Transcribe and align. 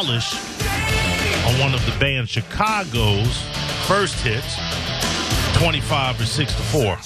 polish 0.00 0.34
on 1.44 1.60
one 1.60 1.74
of 1.74 1.84
the 1.84 1.94
band 2.00 2.26
Chicago's 2.26 3.42
first 3.86 4.14
hits, 4.20 4.56
25 5.58 6.20
or 6.20 6.24
6 6.24 6.54
to 6.54 6.62
4. 6.62 6.96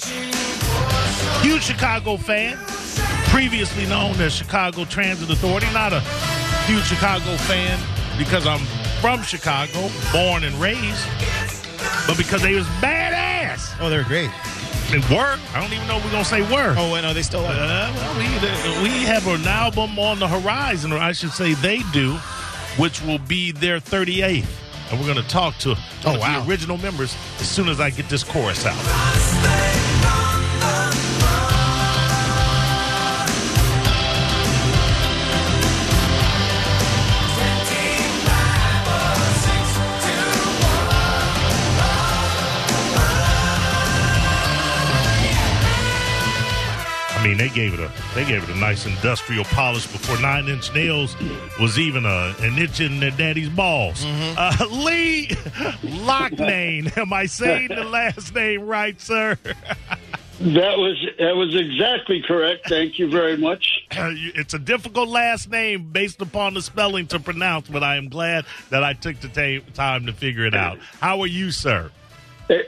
Huge 1.41 1.61
Chicago 1.61 2.15
fan, 2.15 2.57
previously 3.29 3.85
known 3.85 4.15
as 4.21 4.33
Chicago 4.33 4.85
Transit 4.85 5.29
Authority. 5.29 5.67
Not 5.73 5.91
a 5.91 5.99
huge 6.67 6.85
Chicago 6.85 7.35
fan 7.35 7.77
because 8.17 8.47
I'm 8.47 8.65
from 9.01 9.23
Chicago, 9.23 9.89
born 10.13 10.45
and 10.45 10.55
raised, 10.55 11.05
but 12.07 12.15
because 12.15 12.41
they 12.41 12.55
was 12.55 12.65
badass. 12.79 13.75
Oh, 13.81 13.89
they're 13.89 14.05
great. 14.05 14.31
And 14.93 15.03
were. 15.05 15.37
I 15.53 15.59
don't 15.59 15.73
even 15.73 15.85
know 15.87 15.97
if 15.97 16.05
we're 16.05 16.11
going 16.11 16.23
to 16.23 16.29
say 16.29 16.41
were. 16.43 16.75
Oh, 16.77 16.93
wait, 16.93 17.01
no, 17.01 17.13
they 17.13 17.23
still 17.23 17.43
are. 17.43 17.51
Uh, 17.51 17.91
well, 17.93 18.17
we, 18.17 18.83
we 18.83 19.03
have 19.03 19.27
an 19.27 19.45
album 19.45 19.99
on 19.99 20.19
the 20.19 20.27
horizon, 20.27 20.93
or 20.93 20.97
I 20.97 21.11
should 21.11 21.31
say 21.31 21.55
they 21.55 21.79
do, 21.91 22.17
which 22.77 23.01
will 23.01 23.19
be 23.19 23.51
their 23.51 23.79
38th. 23.79 24.47
And 24.91 24.99
we're 24.99 25.07
going 25.11 25.21
to 25.23 25.27
talk 25.29 25.57
to 25.59 25.69
one 25.69 25.77
Oh, 26.05 26.19
wow. 26.19 26.43
the 26.43 26.49
original 26.49 26.77
members 26.77 27.15
as 27.39 27.49
soon 27.49 27.69
as 27.69 27.79
I 27.79 27.89
get 27.89 28.07
this 28.09 28.23
chorus 28.23 28.65
out. 28.65 29.64
Mean, 47.35 47.49
they 47.49 47.53
gave 47.53 47.73
it 47.73 47.79
a 47.79 47.91
they 48.13 48.25
gave 48.25 48.43
it 48.43 48.55
a 48.55 48.59
nice 48.59 48.85
industrial 48.85 49.43
polish 49.45 49.87
before 49.87 50.19
Nine 50.21 50.47
Inch 50.47 50.73
Nails 50.73 51.15
was 51.59 51.77
even 51.77 52.05
a, 52.05 52.35
an 52.39 52.57
itch 52.57 52.79
in 52.79 52.99
their 52.99 53.11
daddy's 53.11 53.49
balls. 53.49 54.05
Mm-hmm. 54.05 54.35
Uh, 54.37 54.83
Lee 54.85 55.27
Loughnane, 55.83 56.97
am 56.97 57.13
I 57.13 57.25
saying 57.25 57.69
the 57.69 57.83
last 57.83 58.33
name 58.33 58.61
right, 58.65 58.99
sir? 58.99 59.37
That 60.37 60.77
was 60.77 61.01
that 61.17 61.33
was 61.37 61.55
exactly 61.55 62.21
correct. 62.21 62.67
Thank 62.67 62.99
you 62.99 63.09
very 63.09 63.37
much. 63.37 63.85
it's 63.91 64.53
a 64.53 64.59
difficult 64.59 65.07
last 65.07 65.49
name 65.49 65.93
based 65.93 66.21
upon 66.21 66.55
the 66.55 66.61
spelling 66.61 67.07
to 67.07 67.21
pronounce, 67.21 67.69
but 67.69 67.83
I 67.83 67.95
am 67.95 68.09
glad 68.09 68.43
that 68.69 68.83
I 68.83 68.91
took 68.91 69.17
the 69.21 69.29
ta- 69.29 69.65
time 69.73 70.07
to 70.07 70.11
figure 70.11 70.45
it 70.45 70.53
out. 70.65 70.79
How 70.99 71.21
are 71.21 71.27
you, 71.27 71.51
sir? 71.51 71.89
Eh, 72.49 72.63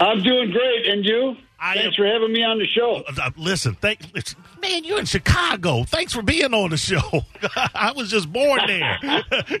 I'm 0.00 0.24
doing 0.24 0.50
great, 0.50 0.86
and 0.88 1.04
you? 1.04 1.36
I 1.60 1.74
Thanks 1.74 1.96
for 1.96 2.06
having 2.06 2.32
me 2.32 2.44
on 2.44 2.58
the 2.58 2.66
show. 2.66 3.02
Uh, 3.20 3.30
listen, 3.36 3.74
thank 3.74 4.00
listen, 4.14 4.38
man. 4.62 4.84
You're 4.84 5.00
in 5.00 5.06
Chicago. 5.06 5.82
Thanks 5.82 6.12
for 6.12 6.22
being 6.22 6.54
on 6.54 6.70
the 6.70 6.76
show. 6.76 7.00
I 7.74 7.92
was 7.96 8.10
just 8.10 8.32
born 8.32 8.60
there. 8.66 8.98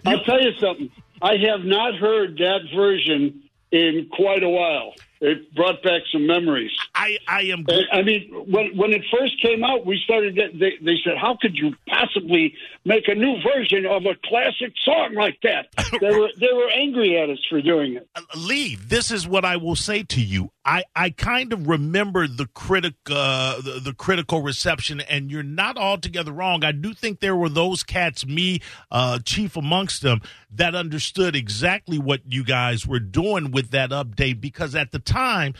I'll 0.06 0.22
tell 0.24 0.40
you 0.40 0.52
something. 0.60 0.90
I 1.20 1.32
have 1.50 1.64
not 1.64 1.96
heard 1.96 2.38
that 2.38 2.60
version 2.74 3.42
in 3.72 4.08
quite 4.12 4.44
a 4.44 4.48
while. 4.48 4.94
It 5.20 5.52
brought 5.54 5.82
back 5.82 6.02
some 6.12 6.26
memories. 6.26 6.70
I, 6.94 7.18
I 7.26 7.42
am. 7.42 7.66
I 7.92 8.02
mean, 8.02 8.30
when 8.48 8.76
when 8.76 8.92
it 8.92 9.02
first 9.10 9.40
came 9.42 9.64
out, 9.64 9.84
we 9.84 10.00
started. 10.04 10.36
They, 10.36 10.72
they 10.80 10.96
said, 11.04 11.16
"How 11.20 11.36
could 11.40 11.56
you 11.56 11.74
possibly 11.88 12.54
make 12.84 13.08
a 13.08 13.14
new 13.14 13.36
version 13.42 13.84
of 13.84 14.04
a 14.06 14.14
classic 14.24 14.72
song 14.84 15.14
like 15.14 15.38
that?" 15.42 15.68
They 16.00 16.10
were 16.10 16.28
they 16.38 16.52
were 16.52 16.70
angry 16.70 17.18
at 17.20 17.30
us 17.30 17.38
for 17.48 17.60
doing 17.60 17.94
it. 17.94 18.08
Lee, 18.36 18.76
this 18.76 19.10
is 19.10 19.26
what 19.26 19.44
I 19.44 19.56
will 19.56 19.74
say 19.74 20.02
to 20.04 20.20
you. 20.20 20.52
I, 20.68 20.84
I 20.94 21.08
kind 21.08 21.54
of 21.54 21.66
remember 21.66 22.28
the 22.28 22.44
critic 22.44 22.94
uh, 23.10 23.60
the, 23.62 23.80
the 23.82 23.94
critical 23.94 24.42
reception, 24.42 25.00
and 25.00 25.30
you're 25.30 25.42
not 25.42 25.78
altogether 25.78 26.30
wrong. 26.30 26.62
I 26.62 26.72
do 26.72 26.92
think 26.92 27.20
there 27.20 27.34
were 27.34 27.48
those 27.48 27.82
cats, 27.82 28.26
me 28.26 28.60
uh, 28.90 29.18
chief 29.24 29.56
amongst 29.56 30.02
them, 30.02 30.20
that 30.50 30.74
understood 30.74 31.34
exactly 31.34 31.98
what 31.98 32.20
you 32.26 32.44
guys 32.44 32.86
were 32.86 33.00
doing 33.00 33.50
with 33.50 33.70
that 33.70 33.90
update. 33.90 34.42
Because 34.42 34.74
at 34.74 34.92
the 34.92 34.98
time, 35.08 35.54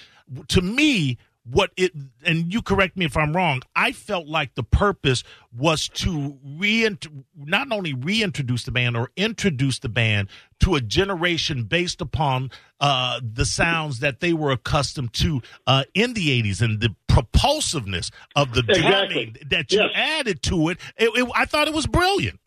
to 0.48 0.60
me, 0.60 1.18
what 1.50 1.70
it 1.78 1.92
and 2.26 2.52
you 2.52 2.60
correct 2.60 2.96
me 2.96 3.06
if 3.06 3.16
I'm 3.16 3.34
wrong. 3.34 3.62
I 3.74 3.92
felt 3.92 4.26
like 4.26 4.54
the 4.54 4.62
purpose 4.62 5.24
was 5.56 5.88
to 5.94 6.38
re 6.44 6.86
not 7.34 7.72
only 7.72 7.94
reintroduce 7.94 8.64
the 8.64 8.70
band 8.70 8.96
or 8.96 9.10
introduce 9.16 9.78
the 9.78 9.88
band 9.88 10.28
to 10.60 10.74
a 10.74 10.80
generation 10.82 11.64
based 11.64 12.02
upon 12.02 12.50
uh, 12.80 13.20
the 13.22 13.46
sounds 13.46 14.00
that 14.00 14.20
they 14.20 14.34
were 14.34 14.50
accustomed 14.50 15.14
to 15.14 15.40
uh, 15.66 15.84
in 15.94 16.12
the 16.12 16.42
'80s 16.42 16.60
and 16.60 16.80
the 16.80 16.94
propulsiveness 17.08 18.10
of 18.36 18.52
the 18.52 18.60
Exactly. 18.68 18.82
drumming 18.82 19.36
that 19.48 19.72
you 19.72 19.80
Yes. 19.80 19.90
added 19.94 20.42
to 20.42 20.68
it. 20.68 20.78
It, 20.98 21.10
it. 21.16 21.28
I 21.34 21.46
thought 21.46 21.66
it 21.66 21.74
was 21.74 21.86
brilliant. 21.86 22.40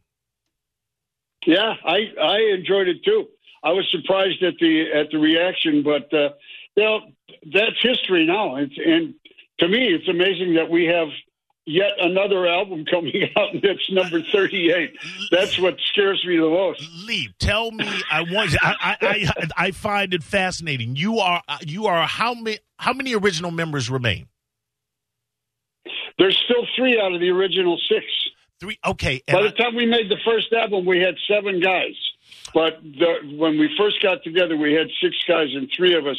Yeah, 1.45 1.73
I 1.85 1.97
I 2.21 2.37
enjoyed 2.55 2.87
it 2.87 3.03
too. 3.03 3.27
I 3.63 3.71
was 3.71 3.87
surprised 3.91 4.43
at 4.43 4.53
the 4.59 4.91
at 4.93 5.09
the 5.11 5.17
reaction, 5.17 5.81
but 5.83 6.13
uh, 6.13 6.29
you 6.75 6.83
know 6.83 6.99
that's 7.53 7.81
history 7.81 8.25
now. 8.25 8.55
It's, 8.57 8.73
and 8.83 9.13
to 9.59 9.67
me, 9.67 9.87
it's 9.93 10.07
amazing 10.07 10.55
that 10.55 10.69
we 10.69 10.85
have 10.85 11.07
yet 11.65 11.91
another 11.99 12.47
album 12.47 12.85
coming 12.89 13.29
out, 13.35 13.53
and 13.53 13.63
it's 13.63 13.91
number 13.91 14.21
thirty-eight. 14.31 14.97
That's 15.31 15.57
what 15.59 15.77
scares 15.91 16.23
me 16.25 16.37
the 16.37 16.49
most. 16.49 16.83
Lee, 17.05 17.33
tell 17.39 17.71
me. 17.71 17.87
I 18.09 18.21
want. 18.21 18.55
I, 18.61 18.75
I, 18.79 18.97
I, 19.01 19.47
I 19.57 19.71
find 19.71 20.13
it 20.13 20.23
fascinating. 20.23 20.95
You 20.95 21.19
are. 21.19 21.41
You 21.61 21.87
are. 21.87 22.07
How 22.07 22.33
many? 22.33 22.59
How 22.77 22.93
many 22.93 23.13
original 23.15 23.51
members 23.51 23.89
remain? 23.89 24.27
There's 26.17 26.39
still 26.45 26.65
three 26.75 26.99
out 26.99 27.13
of 27.13 27.19
the 27.19 27.29
original 27.29 27.79
six. 27.89 28.05
Three. 28.59 28.77
Okay. 28.85 29.23
By 29.27 29.41
the 29.41 29.51
time 29.51 29.75
we 29.75 29.87
made 29.87 30.09
the 30.09 30.19
first 30.23 30.53
album, 30.53 30.85
we 30.85 30.99
had 30.99 31.15
seven 31.27 31.59
guys. 31.59 31.95
But 32.53 32.81
the, 32.83 33.35
when 33.37 33.57
we 33.57 33.73
first 33.77 34.01
got 34.01 34.23
together, 34.23 34.57
we 34.57 34.73
had 34.73 34.87
six 35.01 35.15
guys, 35.27 35.47
and 35.53 35.69
three 35.75 35.95
of 35.95 36.05
us 36.05 36.17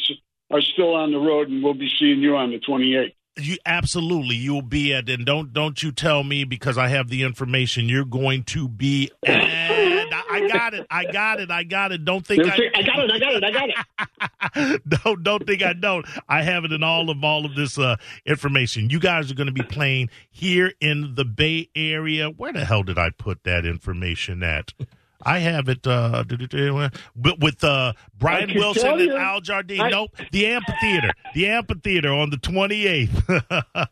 are 0.53 0.61
still 0.61 0.93
on 0.93 1.11
the 1.11 1.17
road, 1.17 1.49
and 1.49 1.63
we'll 1.63 1.73
be 1.73 1.89
seeing 1.99 2.19
you 2.19 2.37
on 2.37 2.51
the 2.51 2.59
28th. 2.59 3.13
You 3.35 3.57
absolutely 3.65 4.35
you'll 4.35 4.61
be 4.61 4.93
at 4.93 5.09
and 5.09 5.25
don't 5.25 5.51
don't 5.53 5.81
you 5.81 5.91
tell 5.91 6.23
me 6.23 6.43
because 6.43 6.77
I 6.77 6.89
have 6.89 7.07
the 7.07 7.23
information 7.23 7.89
you're 7.89 8.05
going 8.05 8.43
to 8.43 8.67
be 8.67 9.09
I, 9.25 10.07
I 10.29 10.47
got 10.47 10.75
it 10.75 10.85
I 10.91 11.05
got 11.11 11.39
it 11.39 11.49
I 11.49 11.63
got 11.63 11.91
it. 11.91 12.05
Don't 12.05 12.23
think 12.23 12.45
I, 12.45 12.53
I 12.75 12.83
got 12.83 12.99
it, 12.99 13.11
I 13.11 13.17
got 13.17 13.33
it, 13.33 13.43
I 13.43 13.51
got 13.51 13.69
it. 13.69 14.81
don't 15.03 15.23
don't 15.23 15.47
think 15.47 15.63
I 15.63 15.73
don't. 15.73 16.05
I 16.29 16.43
have 16.43 16.63
it 16.63 16.71
in 16.71 16.83
all 16.83 17.09
of 17.09 17.23
all 17.23 17.43
of 17.43 17.55
this 17.55 17.79
uh 17.79 17.95
information. 18.23 18.91
You 18.91 18.99
guys 18.99 19.31
are 19.31 19.35
going 19.35 19.47
to 19.47 19.51
be 19.51 19.63
playing 19.63 20.11
here 20.29 20.71
in 20.79 21.15
the 21.15 21.25
Bay 21.25 21.69
Area. 21.75 22.29
Where 22.29 22.53
the 22.53 22.65
hell 22.65 22.83
did 22.83 22.99
I 22.99 23.09
put 23.09 23.45
that 23.45 23.65
information 23.65 24.43
at 24.43 24.73
I 25.25 25.39
have 25.39 25.69
it 25.69 25.85
uh 25.87 26.23
with 27.15 27.39
with 27.39 27.63
uh 27.63 27.93
Brian 28.17 28.53
Wilson 28.53 28.99
and. 28.99 29.11
Al 29.13 29.41
Jardine 29.41 29.81
I- 29.81 29.89
nope 29.89 30.11
the 30.31 30.47
amphitheater 30.47 31.11
the 31.33 31.47
amphitheater 31.47 32.13
on 32.13 32.29
the 32.29 32.37
28th 32.37 33.09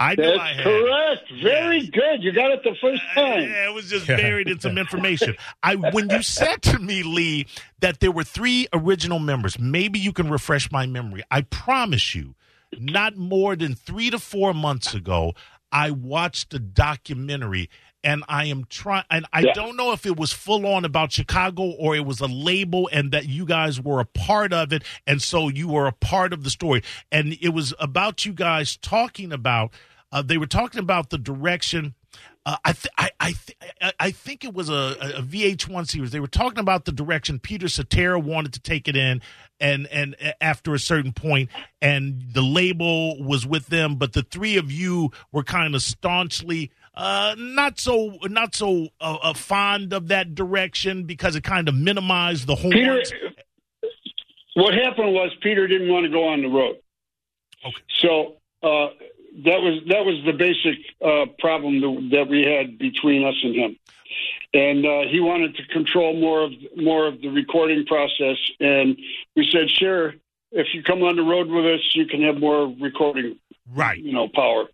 I 0.00 0.14
know 0.16 0.34
I 0.34 0.54
That's 0.54 0.56
had 0.56 0.58
it. 0.58 0.62
correct. 0.64 1.32
Very 1.42 1.86
good. 1.88 2.22
You 2.22 2.32
got 2.32 2.50
it 2.52 2.62
the 2.62 2.74
first 2.80 3.02
time. 3.14 3.42
Yeah, 3.42 3.68
it 3.68 3.74
was 3.74 3.88
just 3.90 4.06
buried 4.06 4.48
in 4.48 4.60
some 4.60 4.78
information. 4.78 5.36
I 5.62 5.74
when 5.76 6.08
you 6.10 6.22
said 6.22 6.62
to 6.62 6.78
me, 6.78 7.02
Lee, 7.02 7.46
that 7.80 8.00
there 8.00 8.12
were 8.12 8.24
three 8.24 8.66
original 8.72 9.18
members, 9.18 9.58
maybe 9.58 9.98
you 9.98 10.12
can 10.12 10.30
refresh 10.30 10.70
my 10.70 10.86
memory. 10.86 11.22
I 11.30 11.42
promise 11.42 12.14
you, 12.14 12.34
not 12.78 13.16
more 13.16 13.56
than 13.56 13.74
three 13.74 14.10
to 14.10 14.18
four 14.18 14.54
months 14.54 14.94
ago, 14.94 15.34
I 15.72 15.90
watched 15.90 16.52
a 16.54 16.58
documentary. 16.58 17.68
And 18.02 18.24
I 18.30 18.46
am 18.46 18.64
trying, 18.70 19.04
and 19.10 19.26
I 19.30 19.40
Yeah. 19.40 19.52
don't 19.52 19.76
know 19.76 19.92
if 19.92 20.06
it 20.06 20.16
was 20.16 20.32
full 20.32 20.64
on 20.66 20.86
about 20.86 21.12
Chicago 21.12 21.64
or 21.64 21.94
it 21.94 22.06
was 22.06 22.18
a 22.20 22.26
label 22.26 22.88
and 22.90 23.12
that 23.12 23.28
you 23.28 23.44
guys 23.44 23.78
were 23.78 24.00
a 24.00 24.06
part 24.06 24.54
of 24.54 24.72
it. 24.72 24.84
And 25.06 25.20
so 25.20 25.50
you 25.50 25.68
were 25.68 25.86
a 25.86 25.92
part 25.92 26.32
of 26.32 26.42
the 26.42 26.48
story. 26.48 26.82
And 27.12 27.36
it 27.42 27.50
was 27.50 27.74
about 27.78 28.24
you 28.24 28.32
guys 28.32 28.78
talking 28.78 29.34
about, 29.34 29.74
uh, 30.10 30.22
they 30.22 30.38
were 30.38 30.46
talking 30.46 30.80
about 30.80 31.10
the 31.10 31.18
direction 31.18 31.94
uh, 32.46 32.56
I, 32.64 32.72
th- 32.72 32.88
I, 32.96 33.10
I, 33.20 33.32
th- 33.32 33.94
I- 33.98 34.10
think 34.10 34.44
it 34.44 34.54
was 34.54 34.68
a, 34.68 34.96
a 35.18 35.22
VH1 35.22 35.88
series. 35.90 36.10
They 36.10 36.20
were 36.20 36.26
talking 36.26 36.58
about 36.58 36.84
the 36.86 36.92
direction 36.92 37.38
Peter 37.38 37.68
Cetera 37.68 38.18
wanted 38.18 38.52
to 38.54 38.60
take 38.60 38.88
it 38.88 38.96
in, 38.96 39.20
and 39.60 39.86
and 39.88 40.16
after 40.40 40.72
a 40.74 40.78
certain 40.78 41.12
point, 41.12 41.50
and 41.82 42.22
the 42.32 42.42
label 42.42 43.22
was 43.22 43.46
with 43.46 43.66
them, 43.66 43.96
but 43.96 44.14
the 44.14 44.22
three 44.22 44.56
of 44.56 44.72
you 44.72 45.10
were 45.32 45.44
kind 45.44 45.74
of 45.74 45.82
staunchly 45.82 46.70
uh, 46.94 47.34
not 47.38 47.78
so 47.78 48.18
not 48.24 48.54
so 48.54 48.88
uh, 49.00 49.18
uh, 49.22 49.34
fond 49.34 49.92
of 49.92 50.08
that 50.08 50.34
direction 50.34 51.04
because 51.04 51.36
it 51.36 51.44
kind 51.44 51.68
of 51.68 51.74
minimized 51.74 52.46
the 52.46 52.56
Peter, 52.56 52.92
horns. 52.94 53.12
what 54.54 54.74
happened 54.74 55.12
was 55.14 55.30
Peter 55.40 55.66
didn't 55.66 55.88
want 55.88 56.04
to 56.04 56.10
go 56.10 56.26
on 56.28 56.42
the 56.42 56.48
road. 56.48 56.76
Okay. 57.64 57.82
So 58.00 58.36
uh, 58.62 58.88
that 59.44 59.60
was 59.62 59.80
that 59.88 60.04
was 60.04 60.22
the 60.24 60.32
basic 60.32 60.78
uh, 61.04 61.26
problem 61.38 62.10
that, 62.10 62.28
we 62.28 62.42
had 62.42 62.78
between 62.78 63.24
us 63.24 63.36
and 63.42 63.54
him, 63.54 63.76
and 64.52 64.84
uh, 64.84 65.02
he 65.08 65.20
wanted 65.20 65.56
to 65.56 65.66
control 65.66 66.18
more 66.18 66.42
of 66.42 66.52
more 66.76 67.06
of 67.06 67.20
the 67.20 67.28
recording 67.28 67.86
process. 67.86 68.36
And 68.58 68.98
we 69.36 69.48
said, 69.50 69.70
sure, 69.70 70.14
if 70.52 70.74
you 70.74 70.82
come 70.82 71.02
on 71.02 71.16
the 71.16 71.22
road 71.22 71.48
with 71.48 71.64
us, 71.64 71.80
you 71.94 72.06
can 72.06 72.22
have 72.22 72.38
more 72.38 72.74
recording 72.80 73.38
Right. 73.72 73.98
you 73.98 74.12
know, 74.12 74.28
power. 74.28 74.66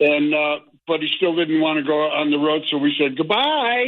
And 0.00 0.34
uh, 0.34 0.58
but 0.86 1.00
he 1.00 1.08
still 1.16 1.34
didn't 1.34 1.60
want 1.60 1.78
to 1.78 1.82
go 1.84 1.98
on 2.10 2.30
the 2.30 2.36
road, 2.38 2.62
so 2.70 2.76
we 2.78 2.94
said 2.98 3.16
goodbye. 3.16 3.36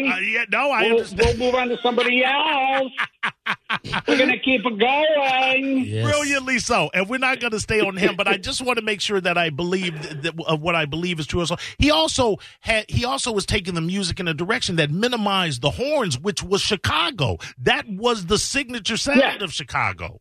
Uh, 0.06 0.18
yeah, 0.20 0.44
no, 0.50 0.70
I 0.70 0.82
we'll, 0.92 1.04
we'll 1.16 1.36
move 1.36 1.54
on 1.54 1.68
to 1.68 1.76
somebody 1.82 2.24
else. 2.24 2.92
We're 4.08 4.16
going 4.18 4.30
to 4.30 4.38
keep 4.38 4.64
it 4.64 4.78
going. 4.78 5.84
Yes. 5.86 6.04
Brilliantly 6.04 6.58
so, 6.58 6.90
and 6.94 7.08
we're 7.08 7.18
not 7.18 7.40
going 7.40 7.50
to 7.52 7.60
stay 7.60 7.80
on 7.80 7.96
him. 7.96 8.16
But 8.16 8.28
I 8.28 8.36
just 8.36 8.62
want 8.62 8.78
to 8.78 8.84
make 8.84 9.00
sure 9.00 9.20
that 9.20 9.36
I 9.38 9.50
believe 9.50 10.00
that, 10.02 10.22
that 10.22 10.34
of 10.46 10.60
what 10.60 10.74
I 10.74 10.84
believe 10.84 11.18
is 11.20 11.26
true. 11.26 11.44
So 11.46 11.56
he 11.78 11.90
also 11.90 12.36
had 12.60 12.86
he 12.88 13.04
also 13.04 13.32
was 13.32 13.46
taking 13.46 13.74
the 13.74 13.80
music 13.80 14.18
in 14.20 14.28
a 14.28 14.34
direction 14.34 14.76
that 14.76 14.90
minimized 14.90 15.62
the 15.62 15.70
horns, 15.70 16.18
which 16.18 16.42
was 16.42 16.60
Chicago. 16.60 17.38
That 17.58 17.88
was 17.88 18.26
the 18.26 18.38
signature 18.38 18.96
sound 18.96 19.18
Yeah. 19.20 19.42
of 19.42 19.52
Chicago. 19.52 20.20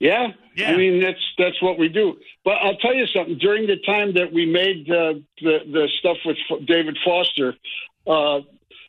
Yeah, 0.00 0.28
Yeah. 0.56 0.72
I 0.72 0.76
mean 0.76 1.00
that's 1.00 1.20
that's 1.38 1.60
what 1.62 1.78
we 1.78 1.88
do. 1.88 2.16
But 2.44 2.54
I'll 2.62 2.76
tell 2.78 2.94
you 2.94 3.06
something. 3.06 3.36
During 3.38 3.66
the 3.66 3.76
time 3.86 4.14
that 4.14 4.32
we 4.32 4.46
made 4.46 4.90
uh, 4.90 5.14
the 5.42 5.58
the 5.70 5.88
stuff 5.98 6.16
with 6.24 6.38
F- 6.50 6.66
David 6.66 6.96
Foster, 7.04 7.54
uh, 8.06 8.40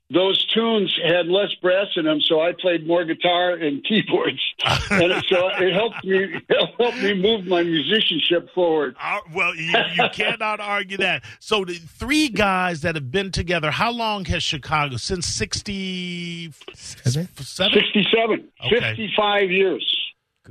those 0.10 0.44
tunes 0.54 0.94
had 1.06 1.28
less 1.28 1.54
brass 1.62 1.88
in 1.96 2.04
them, 2.06 2.20
so 2.22 2.42
I 2.42 2.52
played 2.60 2.86
more 2.88 3.04
guitar 3.06 3.52
and 3.54 3.82
keyboards, 3.88 4.42
and 4.90 5.24
so 5.30 5.50
it 5.60 5.74
helped 5.74 6.04
me 6.06 6.18
it 6.50 6.70
helped 6.80 6.98
me 7.02 7.14
move 7.14 7.46
my 7.46 7.62
musicianship 7.64 8.50
forward. 8.56 8.96
Uh, 9.02 9.20
well, 9.34 9.54
you, 9.56 9.72
you 9.96 10.10
cannot 10.14 10.60
argue 10.62 10.98
that. 10.98 11.24
So 11.40 11.64
the 11.66 11.74
three 11.76 12.30
guys 12.30 12.82
that 12.82 12.96
have 12.96 13.12
been 13.12 13.32
together, 13.32 13.70
how 13.72 13.92
long 13.92 14.24
has 14.26 14.44
Chicago 14.44 14.96
since 14.98 15.28
sixty 15.28 16.52
Seven? 16.74 17.28
seven? 17.38 17.74
Sixty-seven, 17.74 18.48
Okay. 18.66 18.80
fifty-five 18.80 19.52
years. 19.52 19.98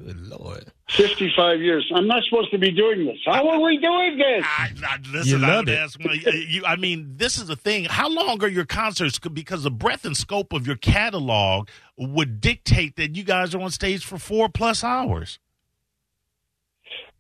Good 0.07 0.21
lord. 0.27 0.65
55 0.91 1.61
years. 1.61 1.91
I'm 1.95 2.07
not 2.07 2.23
supposed 2.25 2.51
to 2.53 2.59
be 2.59 2.71
doing 2.71 3.05
this. 3.07 3.19
How 3.27 3.49
are 3.49 3.61
we 3.61 3.77
doing 3.79 4.17
this? 4.19 4.45
I, 4.45 4.69
I, 4.87 4.97
listen, 5.13 5.39
You 5.41 5.45
I 5.45 5.49
love 5.49 5.67
would 5.67 5.69
it. 5.75 5.79
ask. 5.79 6.01
you- 6.03 6.33
you, 6.33 6.65
I 6.65 6.77
mean, 6.77 7.13
this 7.17 7.39
is 7.39 7.47
the 7.49 7.57
thing. 7.57 7.85
How 7.85 8.09
long 8.09 8.43
are 8.43 8.49
your 8.49 8.65
concerts? 8.65 9.19
Because 9.19 9.63
the 9.63 9.71
breadth 9.71 10.05
and 10.05 10.17
scope 10.17 10.53
of 10.53 10.67
your 10.67 10.77
catalog 10.77 11.69
would 11.97 12.41
dictate 12.41 12.97
that 12.97 13.15
you 13.17 13.23
guys 13.25 13.55
are 13.55 13.61
on 13.61 13.71
stage 13.71 14.05
for 14.05 14.19
four 14.19 14.49
plus 14.49 14.83
hours. 14.83 15.39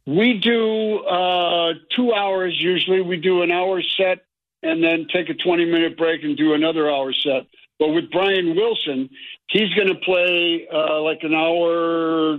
We 0.07 0.41
do 0.43 0.99
uh, 1.01 1.75
two 1.95 2.13
hours 2.15 2.57
usually. 2.59 3.01
We 3.03 3.19
do 3.19 3.43
an 3.43 3.51
hour 3.51 3.83
set 3.97 4.25
and 4.63 4.83
then 4.83 5.07
take 5.13 5.29
a 5.29 5.35
20 5.35 5.65
minute 5.67 5.97
break 5.97 6.23
and 6.25 6.37
do 6.37 6.55
another 6.55 6.91
hour 6.91 7.13
set. 7.13 7.47
But 7.79 7.89
with 7.89 8.11
Brian 8.11 8.57
Wilson, 8.57 9.09
he's 9.49 9.73
going 9.75 9.89
to 9.89 9.95
play 9.97 10.67
uh, 10.73 11.01
like 11.03 11.21
an 11.23 11.35
hour 11.35 12.39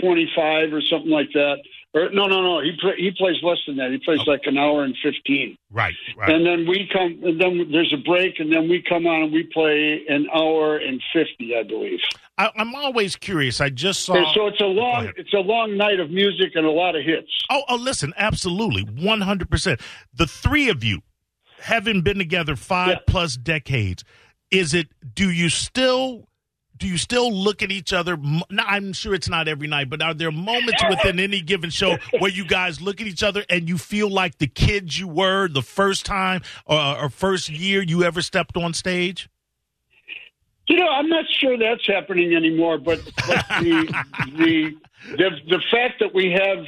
25 0.00 0.72
or 0.72 0.80
something 0.82 1.10
like 1.10 1.28
that. 1.34 1.56
Or 1.92 2.08
no, 2.10 2.26
no, 2.26 2.40
no. 2.40 2.60
He 2.60 2.72
play, 2.80 2.94
he 2.98 3.10
plays 3.10 3.36
less 3.42 3.58
than 3.66 3.76
that. 3.78 3.90
He 3.90 3.98
plays 3.98 4.20
like 4.26 4.42
an 4.44 4.56
hour 4.56 4.84
and 4.84 4.96
15. 5.02 5.56
Right, 5.72 5.94
right. 6.16 6.30
And 6.30 6.46
then 6.46 6.64
we 6.68 6.88
come, 6.92 7.18
and 7.24 7.40
then 7.40 7.68
there's 7.72 7.92
a 7.92 7.96
break, 8.08 8.38
and 8.38 8.52
then 8.52 8.68
we 8.68 8.80
come 8.88 9.08
on 9.08 9.24
and 9.24 9.32
we 9.32 9.42
play 9.52 10.02
an 10.08 10.28
hour 10.32 10.76
and 10.76 11.02
50, 11.12 11.56
I 11.56 11.64
believe. 11.64 11.98
I, 12.38 12.50
I'm 12.56 12.76
always 12.76 13.16
curious. 13.16 13.60
I 13.60 13.70
just 13.70 14.04
saw. 14.04 14.14
And 14.14 14.26
so 14.34 14.46
it's 14.46 14.60
a 14.60 14.66
long, 14.66 15.10
it's 15.16 15.34
a 15.34 15.40
long 15.40 15.76
night 15.76 15.98
of 15.98 16.10
music 16.12 16.52
and 16.54 16.64
a 16.64 16.70
lot 16.70 16.94
of 16.94 17.04
hits. 17.04 17.28
Oh, 17.50 17.62
oh, 17.68 17.74
listen, 17.76 18.14
absolutely, 18.16 18.82
one 18.84 19.20
hundred 19.22 19.50
percent. 19.50 19.80
The 20.14 20.28
three 20.28 20.68
of 20.68 20.84
you, 20.84 21.02
having 21.60 22.02
been 22.02 22.18
together 22.18 22.54
five 22.54 22.88
Yeah. 22.88 22.98
plus 23.08 23.36
decades, 23.36 24.04
is 24.52 24.74
it? 24.74 24.88
Do 25.14 25.28
you 25.30 25.48
still? 25.48 26.28
Do 26.80 26.88
you 26.88 26.96
still 26.96 27.30
look 27.30 27.62
at 27.62 27.70
each 27.70 27.92
other? 27.92 28.18
I'm 28.58 28.94
sure 28.94 29.14
it's 29.14 29.28
not 29.28 29.48
every 29.48 29.68
night, 29.68 29.90
but 29.90 30.00
are 30.00 30.14
there 30.14 30.32
moments 30.32 30.82
within 30.88 31.20
any 31.20 31.42
given 31.42 31.68
show 31.68 31.98
where 32.18 32.30
you 32.30 32.46
guys 32.46 32.80
look 32.80 33.00
at 33.02 33.06
each 33.06 33.22
other 33.22 33.44
and 33.50 33.68
you 33.68 33.76
feel 33.76 34.08
like 34.08 34.38
the 34.38 34.46
kids 34.46 34.98
you 34.98 35.06
were 35.06 35.46
the 35.46 35.62
first 35.62 36.06
time 36.06 36.40
or, 36.64 36.78
or 36.78 37.08
first 37.10 37.50
year 37.50 37.82
you 37.82 38.02
ever 38.02 38.22
stepped 38.22 38.56
on 38.56 38.72
stage? 38.72 39.28
You 40.68 40.76
know, 40.76 40.88
I'm 40.88 41.08
not 41.08 41.26
sure 41.28 41.58
that's 41.58 41.86
happening 41.86 42.34
anymore, 42.34 42.78
but, 42.78 43.04
but 43.26 43.46
the, 43.60 44.04
the 44.36 44.76
the 45.16 45.30
the 45.48 45.62
fact 45.70 46.00
that 46.00 46.14
we 46.14 46.30
have 46.30 46.64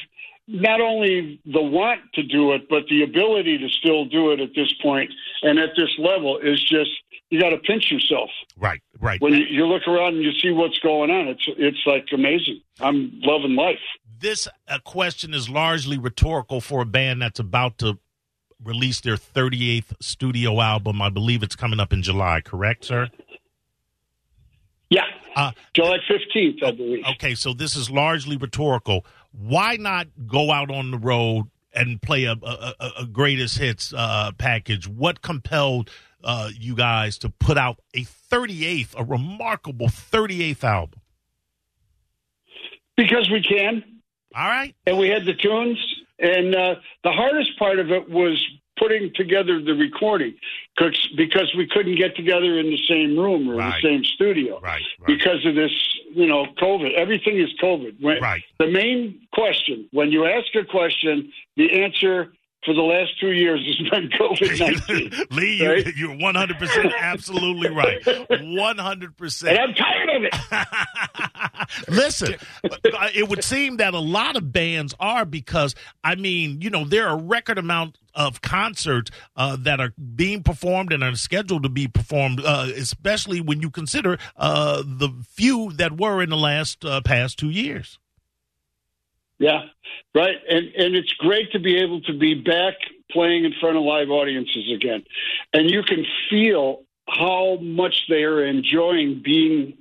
not 0.48 0.80
only 0.80 1.40
the 1.46 1.62
want 1.62 2.00
to 2.14 2.22
do 2.22 2.52
it, 2.52 2.68
but 2.68 2.82
the 2.88 3.02
ability 3.02 3.58
to 3.58 3.68
still 3.68 4.04
do 4.04 4.32
it 4.32 4.40
at 4.40 4.50
this 4.54 4.72
point 4.82 5.10
and 5.42 5.58
at 5.58 5.70
this 5.76 5.90
level 5.98 6.38
is 6.38 6.60
just 6.62 6.90
you 7.30 7.40
got 7.40 7.50
to 7.50 7.58
pinch 7.58 7.90
yourself 7.90 8.28
Right, 8.58 8.82
right. 9.02 9.20
when 9.20 9.34
you, 9.34 9.44
you 9.50 9.66
look 9.66 9.86
around 9.86 10.14
and 10.14 10.22
you 10.22 10.32
see 10.40 10.50
what's 10.50 10.78
going 10.78 11.10
on. 11.10 11.28
It's 11.28 11.42
it's 11.58 11.82
like 11.86 12.06
amazing. 12.14 12.62
I'm 12.80 13.12
loving 13.22 13.54
life. 13.54 13.78
this 14.20 14.48
uh, 14.68 14.78
question 14.84 15.34
is 15.34 15.50
largely 15.50 15.98
rhetorical 15.98 16.60
for 16.62 16.80
a 16.80 16.86
band 16.86 17.20
that's 17.20 17.38
about 17.40 17.76
to 17.78 17.98
release 18.64 19.00
their 19.00 19.16
38th 19.16 19.92
studio 20.00 20.60
album. 20.60 21.02
I 21.02 21.10
believe 21.10 21.42
it's 21.42 21.56
coming 21.56 21.80
up 21.80 21.92
in 21.92 22.02
July, 22.02 22.40
correct, 22.40 22.84
sir? 22.84 23.08
Yeah, 24.90 25.02
Uh, 25.34 25.52
July 25.74 25.98
15th, 26.08 26.62
I 26.62 26.70
believe. 26.70 27.04
okay, 27.14 27.34
so 27.34 27.54
this 27.54 27.74
is 27.76 27.90
largely 27.90 28.36
rhetorical. 28.36 29.06
Why 29.32 29.76
not 29.76 30.08
go 30.26 30.52
out 30.52 30.70
on 30.70 30.90
the 30.90 30.98
road 30.98 31.46
and 31.74 32.00
play 32.02 32.24
a, 32.24 32.32
a, 32.42 32.74
a- 32.78 32.92
a 33.00 33.06
greatest 33.06 33.56
hits 33.58 33.94
uh, 33.96 34.32
package? 34.36 34.86
What 34.86 35.22
compelled 35.22 35.90
uh, 36.24 36.50
you 36.58 36.74
guys 36.74 37.18
to 37.18 37.28
put 37.28 37.56
out 37.58 37.78
a 37.94 38.04
38th, 38.04 38.94
a 38.96 39.04
remarkable 39.04 39.88
38th 39.88 40.64
album? 40.64 41.00
Because 42.96 43.28
we 43.30 43.42
can. 43.42 43.84
All 44.34 44.46
right. 44.48 44.74
and 44.86 44.98
we 44.98 45.08
had 45.08 45.24
the 45.26 45.34
tunes. 45.34 45.78
And 46.18 46.54
uh, 46.54 46.76
the 47.04 47.10
hardest 47.12 47.58
part 47.58 47.78
of 47.78 47.90
it 47.90 48.08
was 48.08 48.42
putting 48.78 49.12
together 49.14 49.60
the 49.60 49.74
recording 49.74 50.34
because 50.78 51.52
we 51.56 51.66
couldn't 51.66 51.96
get 51.96 52.16
together 52.16 52.58
in 52.58 52.66
the 52.66 52.78
same 52.88 53.18
room 53.18 53.48
or 53.50 53.56
Right. 53.56 53.80
the 53.82 53.88
same 53.88 54.04
studio 54.04 54.58
Right, 54.60 54.82
right. 55.00 55.06
because 55.06 55.44
of 55.44 55.54
this, 55.54 55.70
you 56.14 56.26
know, 56.26 56.46
COVID. 56.60 56.94
Everything 56.94 57.38
is 57.38 57.50
COVID. 57.62 57.96
When, 58.00 58.20
Right. 58.22 58.42
The 58.58 58.68
main 58.68 59.20
question, 59.34 59.88
when 59.92 60.10
you 60.12 60.24
ask 60.26 60.46
a 60.54 60.64
question, 60.64 61.32
the 61.56 61.82
answer 61.82 62.32
for 62.64 62.74
the 62.74 62.80
last 62.82 63.18
two 63.18 63.32
years 63.32 63.60
has 63.66 63.88
been 63.90 64.08
COVID 64.10 64.88
19. 64.88 65.26
Lee, 65.30 65.54
you, 65.54 65.68
Right? 65.68 65.96
you're 65.96 66.14
100% 66.16 66.92
absolutely 66.98 67.70
right. 67.70 68.00
100%. 68.02 69.48
and 69.48 69.58
I'm 69.58 69.74
tired 69.74 70.10
of 70.16 70.22
it. 70.24 71.88
Listen, 71.88 72.34
uh, 72.64 73.08
it 73.14 73.28
would 73.28 73.42
seem 73.42 73.78
that 73.78 73.94
a 73.94 73.98
lot 73.98 74.36
of 74.36 74.52
bands 74.52 74.94
are 75.00 75.24
because, 75.24 75.74
I 76.04 76.14
mean, 76.14 76.60
you 76.60 76.70
know, 76.70 76.84
there 76.84 77.08
are 77.08 77.18
a 77.18 77.22
record 77.22 77.58
amount 77.58 77.98
of 78.14 78.42
concerts 78.42 79.10
uh, 79.36 79.56
that 79.60 79.80
are 79.80 79.92
being 80.14 80.42
performed 80.42 80.92
and 80.92 81.02
are 81.02 81.14
scheduled 81.16 81.62
to 81.62 81.68
be 81.68 81.88
performed, 81.88 82.40
uh, 82.44 82.68
especially 82.76 83.40
when 83.40 83.60
you 83.60 83.70
consider 83.70 84.18
uh, 84.36 84.82
the 84.84 85.08
few 85.30 85.72
that 85.72 85.98
were 85.98 86.22
in 86.22 86.30
the 86.30 86.36
last 86.36 86.84
uh, 86.84 87.00
past 87.00 87.38
two 87.38 87.50
years. 87.50 87.98
Yeah, 89.42 89.62
right. 90.14 90.36
And 90.48 90.68
and 90.76 90.94
it's 90.94 91.12
great 91.14 91.50
to 91.52 91.58
be 91.58 91.76
able 91.78 92.00
to 92.02 92.16
be 92.16 92.34
back 92.34 92.74
playing 93.10 93.44
in 93.44 93.52
front 93.60 93.76
of 93.76 93.82
live 93.82 94.08
audiences 94.08 94.70
again, 94.72 95.02
and 95.52 95.68
you 95.68 95.82
can 95.82 96.06
feel 96.30 96.84
how 97.08 97.56
much 97.60 98.04
they 98.08 98.22
are 98.22 98.44
enjoying 98.46 99.20
being 99.24 99.78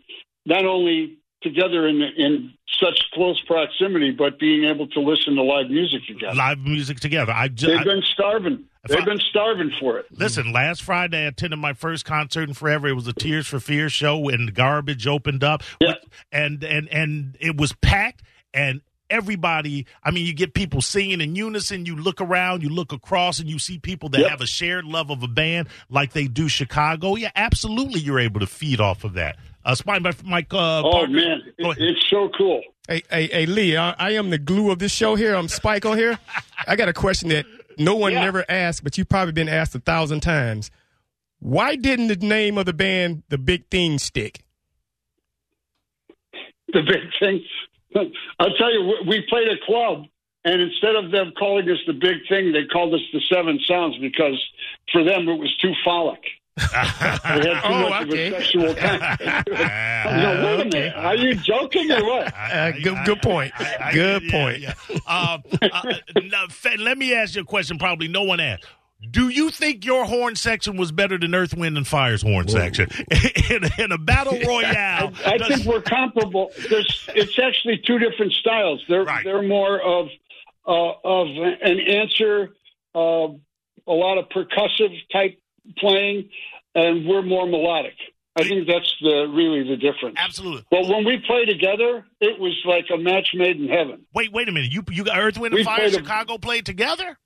not 0.47 0.65
only 0.65 1.19
together 1.43 1.87
in 1.87 2.01
in 2.01 2.53
such 2.79 2.99
close 3.13 3.39
proximity, 3.45 4.09
but 4.11 4.39
being 4.39 4.63
able 4.65 4.87
to 4.87 4.99
listen 4.99 5.35
to 5.35 5.43
live 5.43 5.69
music 5.69 6.01
together. 6.07 6.33
Live 6.33 6.57
music 6.59 6.99
together. 6.99 7.31
I 7.31 7.47
just. 7.47 7.67
They've 7.71 7.85
been 7.85 8.03
starving. 8.13 8.65
They've 8.87 9.05
been 9.05 9.19
starving 9.29 9.71
for 9.79 9.99
it. 9.99 10.07
Listen, 10.09 10.51
last 10.51 10.81
Friday 10.81 11.25
I 11.25 11.27
attended 11.27 11.59
my 11.59 11.73
first 11.73 12.03
concert 12.03 12.49
in 12.49 12.55
forever. 12.55 12.87
It 12.87 12.93
was 12.93 13.07
a 13.07 13.13
Tears 13.13 13.45
for 13.45 13.59
Fear 13.59 13.89
show, 13.89 14.27
and 14.29 14.51
Garbage 14.55 15.05
opened 15.05 15.43
up, 15.43 15.61
Yeah. 15.79 15.93
and 16.31 16.63
and 16.63 16.87
and 16.89 17.37
it 17.39 17.57
was 17.57 17.73
packed, 17.73 18.23
and 18.55 18.81
everybody. 19.11 19.85
I 20.03 20.09
mean, 20.11 20.25
you 20.25 20.33
get 20.33 20.53
people 20.53 20.81
singing 20.81 21.21
in 21.21 21.35
unison. 21.35 21.85
You 21.85 21.95
look 21.95 22.21
around, 22.21 22.63
you 22.63 22.69
look 22.69 22.91
across, 22.93 23.39
and 23.39 23.47
you 23.49 23.59
see 23.59 23.77
people 23.77 24.09
that 24.09 24.21
Yep. 24.21 24.29
have 24.29 24.41
a 24.41 24.47
shared 24.47 24.85
love 24.85 25.09
of 25.11 25.21
a 25.21 25.27
band 25.27 25.67
like 25.89 26.13
they 26.13 26.27
do 26.27 26.47
Chicago. 26.47 27.15
Yeah, 27.15 27.31
absolutely, 27.35 27.99
you're 27.99 28.19
able 28.19 28.39
to 28.39 28.47
feed 28.47 28.79
off 28.79 29.03
of 29.03 29.13
that. 29.13 29.37
Uh, 29.63 29.75
Spine 29.75 30.01
by 30.01 30.11
Mike. 30.25 30.51
Uh, 30.53 30.79
Oh 30.79 30.91
Parker. 30.91 31.11
man, 31.11 31.41
it, 31.57 31.77
it's 31.79 32.09
so 32.09 32.29
cool. 32.35 32.61
Hey, 32.87 33.03
hey, 33.11 33.27
hey, 33.27 33.45
Lee, 33.45 33.77
I, 33.77 33.91
I 33.91 34.11
am 34.11 34.31
the 34.31 34.39
glue 34.39 34.71
of 34.71 34.79
this 34.79 34.91
show 34.91 35.13
here. 35.15 35.35
I'm 35.35 35.47
Spike 35.47 35.85
on 35.85 35.97
here. 35.97 36.17
I 36.67 36.75
got 36.75 36.89
a 36.89 36.93
question 36.93 37.29
that 37.29 37.45
no 37.77 37.95
one 37.95 38.13
Yeah. 38.13 38.21
never 38.23 38.43
asked, 38.49 38.83
but 38.83 38.97
you've 38.97 39.07
probably 39.09 39.33
been 39.33 39.47
asked 39.49 39.75
a 39.75 39.79
thousand 39.79 40.21
times. 40.21 40.71
Why 41.39 41.75
didn't 41.75 42.07
the 42.07 42.15
name 42.15 42.57
of 42.57 42.65
the 42.65 42.73
band 42.73 43.21
The 43.29 43.37
Big 43.37 43.67
Thing 43.69 43.99
stick? 43.99 44.43
the 46.73 46.81
big 46.81 47.01
thing. 47.19 47.43
I'll 47.95 48.53
tell 48.57 48.71
you, 48.73 48.81
we- 48.83 49.07
we 49.09 49.21
played 49.29 49.47
a 49.49 49.57
club, 49.65 50.05
and 50.45 50.61
instead 50.61 50.95
of 50.95 51.11
them 51.11 51.31
calling 51.37 51.69
us 51.69 51.77
the 51.87 51.93
big 51.93 52.17
thing, 52.27 52.51
they 52.51 52.65
called 52.65 52.93
us 52.93 53.01
the 53.13 53.21
Seven 53.31 53.59
Sounds 53.67 53.97
because 53.97 54.39
for 54.91 55.03
them 55.03 55.27
it 55.29 55.35
was 55.37 55.55
too 55.57 55.73
phallic. 55.83 56.21
had 56.57 57.41
too 57.43 57.49
Oh, 57.63 57.89
much 57.89 58.07
okay. 58.09 58.27
of 58.27 58.33
a 58.33 58.39
sexual 58.41 58.75
contact. 58.75 59.21
no, 59.49 60.43
wait 60.45 60.61
a 60.61 60.65
minute. 60.65 60.93
Are 60.95 61.15
you 61.15 61.33
joking 61.35 61.91
or 61.91 62.03
what? 62.05 62.33
Uh, 62.51 62.71
good, 62.71 62.97
good 63.05 63.21
point. 63.21 63.53
I- 63.57 63.77
I- 63.81 63.93
good 63.93 64.23
yeah, 64.23 64.31
point. 64.31 64.59
yeah. 64.59 64.73
Um, 65.07 65.43
uh, 65.61 65.93
now, 66.23 66.45
let 66.79 66.97
me 66.97 67.13
ask 67.13 67.35
you 67.35 67.41
a 67.41 67.45
question. 67.45 67.77
Probably 67.77 68.07
no 68.09 68.23
one 68.23 68.39
asked. 68.41 68.65
Do 69.09 69.29
you 69.29 69.49
think 69.49 69.83
your 69.83 70.05
horn 70.05 70.35
section 70.35 70.77
was 70.77 70.91
better 70.91 71.17
than 71.17 71.33
Earth, 71.33 71.55
Wind, 71.55 71.75
and 71.75 71.87
Fire's 71.87 72.21
horn 72.21 72.47
section 72.47 72.87
in, 73.49 73.63
in 73.77 73.91
a 73.91 73.97
battle 73.97 74.37
royale? 74.47 75.11
I 75.25 75.37
does- 75.37 75.47
think 75.47 75.65
we're 75.65 75.81
comparable. 75.81 76.51
There's, 76.69 77.09
it's 77.15 77.39
actually 77.39 77.81
two 77.85 77.97
different 77.99 78.33
styles. 78.33 78.83
They're 78.87 79.03
Right. 79.03 79.23
they're 79.23 79.41
more 79.41 79.81
of 79.81 80.07
uh, 80.67 80.91
of 81.03 81.27
an 81.27 81.79
answer, 81.79 82.53
uh, 82.93 82.99
a 83.87 83.91
lot 83.93 84.19
of 84.19 84.29
percussive 84.29 84.95
type 85.11 85.39
playing, 85.79 86.29
and 86.75 87.07
we're 87.07 87.23
more 87.23 87.47
melodic. 87.47 87.95
I 88.37 88.43
think 88.43 88.67
that's 88.67 88.93
the 89.01 89.25
really 89.33 89.67
the 89.67 89.75
difference. 89.77 90.15
absolutely. 90.17 90.63
But 90.71 90.87
when 90.87 91.03
we 91.03 91.17
play 91.27 91.45
together, 91.45 92.05
it 92.21 92.39
was 92.39 92.53
like 92.65 92.85
a 92.93 92.97
match 92.97 93.29
made 93.33 93.59
in 93.59 93.67
heaven. 93.67 94.05
Wait, 94.13 94.31
wait 94.31 94.47
a 94.47 94.51
minute. 94.51 94.71
You 94.71 94.83
you 94.91 95.03
got 95.03 95.17
Earth, 95.17 95.37
Wind, 95.39 95.53
and 95.53 95.59
We 95.59 95.63
Fire, 95.65 95.79
played 95.79 95.93
a- 95.93 95.97
Chicago 95.97 96.37
played 96.37 96.65
together? 96.65 97.17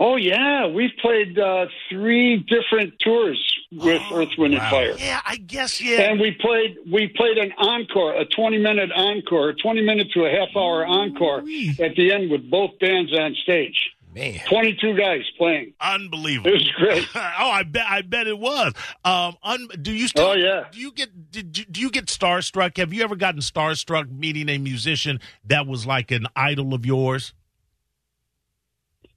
Oh 0.00 0.14
yeah, 0.14 0.66
we've 0.68 0.96
played 1.02 1.38
uh, 1.38 1.66
three 1.90 2.36
different 2.36 2.94
tours 3.00 3.58
with 3.72 4.00
Earth, 4.12 4.28
Wind, 4.38 4.54
and 4.54 4.62
Fire. 4.62 4.94
Yeah, 4.96 5.20
I 5.26 5.36
guess 5.36 5.80
yeah. 5.80 6.02
And 6.02 6.20
we 6.20 6.36
played 6.40 6.76
we 6.90 7.08
played 7.08 7.36
an 7.36 7.52
encore, 7.58 8.14
a 8.14 8.24
twenty 8.26 8.58
minute 8.58 8.90
encore, 8.94 9.50
a 9.50 9.54
twenty 9.56 9.82
minute 9.82 10.08
to 10.14 10.24
a 10.24 10.30
half 10.30 10.56
hour 10.56 10.86
encore 10.86 11.38
at 11.38 11.96
the 11.96 12.12
end 12.12 12.30
with 12.30 12.48
both 12.48 12.78
bands 12.78 13.12
on 13.12 13.34
stage. 13.42 13.90
Man. 14.14 14.40
Twenty 14.48 14.78
two 14.80 14.96
guys 14.96 15.22
playing. 15.36 15.74
Unbelievable. 15.80 16.50
It 16.50 16.54
was 16.54 16.72
great. 16.76 17.08
oh, 17.14 17.50
I 17.50 17.64
bet. 17.64 17.84
I 17.88 18.02
bet 18.02 18.28
it 18.28 18.38
was. 18.38 18.74
Um, 19.04 19.36
un, 19.42 19.66
do 19.82 19.92
you 19.92 20.06
still? 20.06 20.28
Oh, 20.28 20.32
yeah. 20.34 20.66
Do 20.70 20.78
you 20.78 20.92
get? 20.92 21.30
Did 21.32 21.58
you, 21.58 21.64
do 21.64 21.80
you 21.80 21.90
get 21.90 22.06
starstruck? 22.06 22.76
Have 22.76 22.92
you 22.92 23.02
ever 23.02 23.16
gotten 23.16 23.40
starstruck 23.40 24.10
meeting 24.10 24.48
a 24.48 24.58
musician 24.58 25.18
that 25.44 25.66
was 25.66 25.86
like 25.86 26.12
an 26.12 26.26
idol 26.36 26.72
of 26.72 26.86
yours? 26.86 27.34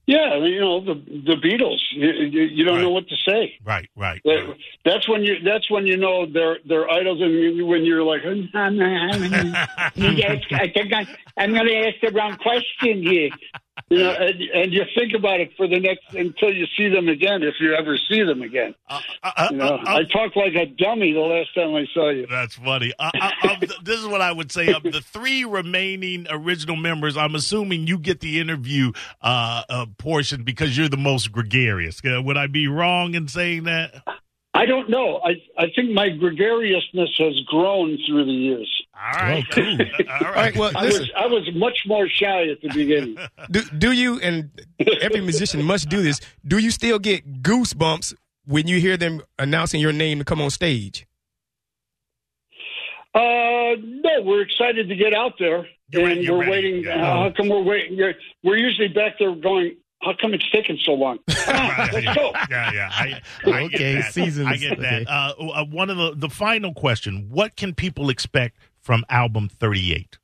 Yeah, 0.06 0.36
you 0.38 0.58
know 0.60 0.80
the 0.84 0.94
the 0.94 1.36
Beatles. 1.36 1.78
You, 1.92 2.08
you, 2.10 2.42
you 2.42 2.64
don't 2.64 2.76
Right. 2.76 2.82
know 2.82 2.90
what 2.90 3.08
to 3.08 3.16
say. 3.26 3.54
Right. 3.64 3.88
Right. 3.96 4.20
That- 4.24 4.56
That's 4.84 5.08
when 5.08 5.22
you. 5.22 5.38
That's 5.44 5.70
when 5.70 5.86
you 5.86 5.96
know 5.96 6.26
they're 6.26 6.58
they're 6.66 6.90
idols, 6.90 7.20
and 7.20 7.32
you, 7.32 7.64
when 7.66 7.84
you're 7.84 8.02
like, 8.02 8.22
I'm, 8.24 8.50
I'm, 8.52 8.80
I'm, 8.80 9.54
I 9.54 9.90
think 10.74 10.92
I'm 11.36 11.52
going 11.54 11.66
to 11.66 11.76
ask 11.86 11.96
the 12.02 12.10
wrong 12.12 12.36
question 12.36 13.02
here. 13.02 13.30
You 13.92 13.98
know, 13.98 14.10
and, 14.10 14.40
and 14.40 14.72
you 14.72 14.84
think 14.94 15.12
about 15.14 15.40
it 15.40 15.50
for 15.56 15.68
the 15.68 15.78
next 15.78 16.14
until 16.14 16.50
you 16.50 16.66
see 16.78 16.88
them 16.88 17.08
again, 17.08 17.42
if 17.42 17.56
you 17.60 17.74
ever 17.74 17.98
see 18.08 18.22
them 18.22 18.40
again. 18.40 18.74
Uh, 18.88 19.00
uh, 19.22 19.48
You 19.50 19.58
know, 19.58 19.64
uh, 19.66 19.82
uh, 19.86 19.96
I 19.96 20.04
talked 20.04 20.34
like 20.34 20.54
a 20.54 20.64
dummy 20.64 21.12
the 21.12 21.20
last 21.20 21.54
time 21.54 21.74
I 21.74 21.84
saw 21.92 22.08
you. 22.08 22.26
That's 22.26 22.54
funny. 22.54 22.92
Uh, 22.98 23.10
uh, 23.20 23.30
of 23.50 23.60
the, 23.60 23.74
this 23.82 24.00
is 24.00 24.06
what 24.06 24.22
I 24.22 24.32
would 24.32 24.50
say. 24.50 24.72
Of 24.72 24.82
the 24.82 25.02
three 25.02 25.44
remaining 25.44 26.26
original 26.30 26.76
members, 26.76 27.18
I'm 27.18 27.34
assuming 27.34 27.86
you 27.86 27.98
get 27.98 28.20
the 28.20 28.40
interview 28.40 28.92
uh, 29.20 29.64
uh, 29.68 29.86
portion 29.98 30.42
because 30.42 30.76
you're 30.78 30.88
the 30.88 30.96
most 30.96 31.30
gregarious. 31.30 32.00
Uh, 32.02 32.22
would 32.22 32.38
I 32.38 32.46
be 32.46 32.68
wrong 32.68 33.14
in 33.14 33.28
saying 33.28 33.64
that? 33.64 34.02
I 34.54 34.66
don't 34.66 34.88
know. 34.88 35.20
I 35.24 35.32
I 35.58 35.66
think 35.74 35.90
my 35.90 36.08
gregariousness 36.10 37.10
has 37.18 37.40
grown 37.46 37.98
through 38.06 38.24
the 38.24 38.32
years. 38.32 38.81
All 39.04 39.12
right. 39.14 39.44
Oh, 39.50 39.54
cool. 39.54 39.78
All 40.10 40.26
All 40.26 40.32
right. 40.32 40.56
Well, 40.56 40.70
I 40.76 40.84
was 40.86 41.10
I 41.16 41.26
was 41.26 41.48
much 41.54 41.78
more 41.86 42.08
shy 42.08 42.48
at 42.48 42.60
the 42.62 42.68
beginning. 42.68 43.16
Do, 43.50 43.62
do 43.76 43.92
you 43.92 44.20
and 44.20 44.50
every 45.00 45.20
musician 45.20 45.62
must 45.64 45.88
do 45.88 46.02
this? 46.02 46.20
Do 46.46 46.58
you 46.58 46.70
still 46.70 46.98
get 46.98 47.42
goosebumps 47.42 48.14
when 48.46 48.68
you 48.68 48.78
hear 48.80 48.96
them 48.96 49.22
announcing 49.38 49.80
your 49.80 49.92
name 49.92 50.18
to 50.18 50.24
come 50.24 50.40
on 50.40 50.50
stage? 50.50 51.06
Uh, 53.14 53.76
no, 53.78 54.22
we're 54.22 54.40
excited 54.42 54.88
to 54.88 54.96
get 54.96 55.12
out 55.14 55.32
there, 55.38 55.66
You're 55.90 56.08
and 56.08 56.22
you're 56.22 56.38
we're 56.38 56.40
ready. 56.48 56.50
waiting. 56.72 56.84
Yeah. 56.84 57.02
Uh, 57.06 57.16
how 57.24 57.30
come 57.36 57.48
we're 57.48 57.62
waiting? 57.62 57.96
We're, 57.98 58.14
we're 58.42 58.56
usually 58.56 58.88
back 58.88 59.18
there 59.18 59.34
going, 59.34 59.76
"How 60.00 60.14
come 60.18 60.32
it's 60.32 60.48
taking 60.50 60.78
so 60.82 60.92
long?" 60.92 61.18
Come 61.28 61.56
on, 61.56 61.76
let's 61.92 62.02
yeah, 62.04 62.14
go. 62.14 62.32
Yeah, 62.48 62.72
yeah. 62.72 62.88
I, 62.90 63.20
I 63.44 63.66
get 63.66 63.74
Okay, 63.74 63.94
that. 63.96 64.12
seasons. 64.14 64.46
I 64.46 64.56
get 64.56 64.72
Okay. 64.78 65.04
that. 65.04 65.08
Uh, 65.10 65.34
uh, 65.38 65.64
one 65.66 65.90
of 65.90 65.98
the 65.98 66.14
the 66.16 66.30
final 66.30 66.72
question: 66.72 67.28
What 67.30 67.54
can 67.56 67.74
people 67.74 68.08
expect 68.08 68.56
from 68.82 69.04
album 69.08 69.48
thirty 69.48 69.94
eight? 69.94 70.18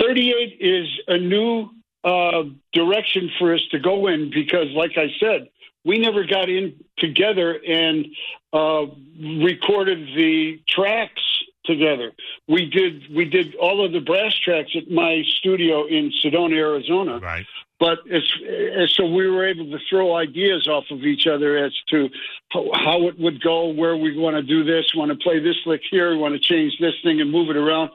Thirty-eight 0.00 0.58
is 0.60 0.88
a 1.08 1.18
new 1.18 1.70
uh, 2.04 2.44
direction 2.72 3.30
for 3.38 3.54
us 3.54 3.60
to 3.72 3.78
go 3.78 4.06
in 4.06 4.30
because, 4.30 4.68
like 4.72 4.96
I 4.96 5.08
said, 5.18 5.48
we 5.84 5.98
never 5.98 6.24
got 6.24 6.48
in 6.48 6.74
together 6.98 7.58
and 7.66 8.06
uh, 8.52 8.86
recorded 9.20 9.98
the 10.16 10.60
tracks 10.68 11.22
together. 11.64 12.12
We 12.46 12.66
did 12.66 13.14
we 13.14 13.24
did 13.24 13.54
all 13.56 13.84
of 13.84 13.92
the 13.92 14.00
brass 14.00 14.34
tracks 14.38 14.70
at 14.76 14.90
my 14.90 15.22
studio 15.38 15.86
in 15.86 16.12
Sedona, 16.22 16.56
Arizona. 16.56 17.18
Right. 17.18 17.46
But 17.80 17.98
it's, 18.06 18.96
so 18.96 19.06
we 19.06 19.28
were 19.28 19.46
able 19.46 19.66
to 19.70 19.78
throw 19.88 20.14
ideas 20.16 20.66
off 20.66 20.84
of 20.90 21.02
each 21.04 21.26
other 21.26 21.56
as 21.56 21.72
to 21.90 22.08
how, 22.52 23.06
it 23.08 23.18
would 23.18 23.40
go, 23.40 23.68
where 23.68 23.96
we 23.96 24.16
want 24.18 24.36
to 24.36 24.42
do 24.42 24.64
this, 24.64 24.92
want 24.94 25.10
to 25.10 25.16
play 25.16 25.38
this 25.38 25.56
lick 25.64 25.82
here, 25.90 26.16
want 26.16 26.34
to 26.34 26.40
change 26.40 26.76
this 26.80 26.94
thing 27.02 27.20
and 27.20 27.30
move 27.30 27.50
it 27.50 27.56
around. 27.56 27.90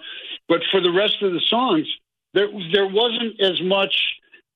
But 0.48 0.62
for 0.72 0.80
the 0.82 0.92
rest 0.92 1.22
of 1.22 1.34
the 1.34 1.42
songs, 1.48 1.88
there 2.34 2.48
there 2.72 2.88
wasn't 2.88 3.40
as 3.42 3.62
much 3.62 3.96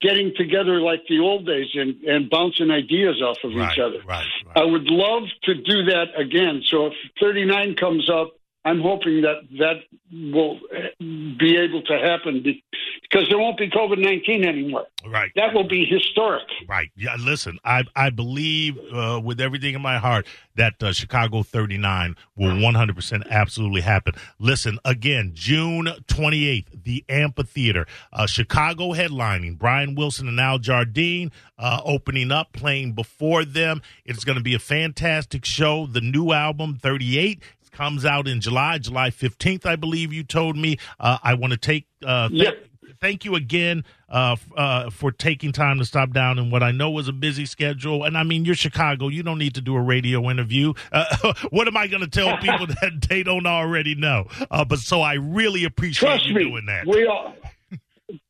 getting 0.01 0.33
together 0.35 0.79
like 0.79 1.01
the 1.09 1.19
old 1.19 1.45
days 1.45 1.69
and, 1.73 2.01
and 2.03 2.29
bouncing 2.29 2.69
ideas 2.71 3.21
off 3.21 3.37
of 3.43 3.53
Right. 3.53 3.71
each 3.71 3.79
other. 3.79 3.99
Right. 4.05 4.27
I 4.55 4.63
would 4.63 4.85
love 4.85 5.23
to 5.43 5.55
do 5.55 5.85
that 5.85 6.07
again. 6.15 6.61
So 6.65 6.87
if 6.87 6.93
39 7.19 7.75
comes 7.75 8.09
up, 8.09 8.33
I'm 8.63 8.81
hoping 8.81 9.21
that 9.21 9.37
that 9.59 9.77
will 10.11 10.59
be 10.99 11.57
able 11.57 11.81
to 11.83 11.97
happen 11.97 12.43
because 13.09 13.27
there 13.29 13.37
won't 13.37 13.57
be 13.57 13.69
COVID 13.69 13.99
19 13.99 14.43
anymore. 14.45 14.85
Right. 15.05 15.31
That 15.35 15.53
will 15.53 15.67
be 15.67 15.85
historic. 15.85 16.43
Right. 16.67 16.89
Yeah. 16.95 17.15
Listen, 17.19 17.59
I 17.63 17.83
I 17.95 18.09
believe 18.09 18.77
uh, 18.93 19.21
with 19.23 19.39
everything 19.39 19.73
in 19.75 19.81
my 19.81 19.97
heart 19.97 20.25
that 20.55 20.81
uh, 20.81 20.91
Chicago 20.91 21.43
39 21.43 22.15
will 22.35 22.49
100% 22.51 23.29
absolutely 23.29 23.81
happen. 23.81 24.15
Listen, 24.39 24.79
again, 24.83 25.31
June 25.35 25.85
28th, 26.07 26.83
the 26.83 27.05
amphitheater, 27.09 27.85
uh, 28.11 28.25
Chicago 28.25 28.93
headlining, 28.93 29.57
Brian 29.57 29.93
Wilson 29.93 30.27
and 30.27 30.39
Al 30.39 30.57
Jardine 30.57 31.31
uh, 31.59 31.81
opening 31.85 32.31
up, 32.31 32.53
playing 32.53 32.93
before 32.93 33.45
them. 33.45 33.81
It's 34.03 34.23
going 34.23 34.37
to 34.39 34.43
be 34.43 34.55
a 34.55 34.59
fantastic 34.59 35.45
show. 35.45 35.85
The 35.85 36.01
new 36.01 36.31
album 36.33 36.79
38 36.81 37.41
comes 37.71 38.03
out 38.05 38.27
in 38.27 38.41
July, 38.41 38.79
July 38.79 39.11
15th, 39.11 39.63
I 39.63 39.75
believe 39.75 40.11
you 40.11 40.23
told 40.23 40.57
me. 40.57 40.77
Uh, 40.99 41.19
I 41.21 41.35
want 41.35 41.53
to 41.53 41.57
take 41.57 41.85
uh, 42.03 42.29
th- 42.29 42.41
Yep. 42.43 42.66
Thank 42.99 43.25
you 43.25 43.35
again 43.35 43.83
uh, 44.09 44.33
f- 44.33 44.47
uh, 44.55 44.89
for 44.89 45.11
taking 45.11 45.51
time 45.51 45.77
to 45.79 45.85
stop 45.85 46.11
down 46.11 46.39
in 46.39 46.49
what 46.49 46.63
I 46.63 46.71
know 46.71 46.89
was 46.91 47.07
a 47.07 47.13
busy 47.13 47.45
schedule. 47.45 48.03
And 48.03 48.17
I 48.17 48.23
mean, 48.23 48.45
you're 48.45 48.55
Chicago. 48.55 49.07
You 49.07 49.23
don't 49.23 49.37
need 49.37 49.55
to 49.55 49.61
do 49.61 49.75
a 49.75 49.81
radio 49.81 50.29
interview. 50.29 50.73
Uh, 50.91 51.33
what 51.49 51.67
am 51.67 51.77
I 51.77 51.87
going 51.87 52.01
to 52.01 52.09
tell 52.09 52.37
people 52.37 52.67
that 52.81 53.05
they 53.09 53.23
don't 53.23 53.45
already 53.45 53.95
know? 53.95 54.27
Uh, 54.49 54.63
but 54.65 54.79
so 54.79 55.01
I 55.01 55.13
really 55.15 55.63
appreciate 55.63 56.07
Trust 56.09 56.25
you 56.27 56.35
me, 56.35 56.43
doing 56.43 56.65
that. 56.67 56.85
we 56.87 57.05
all. 57.05 57.33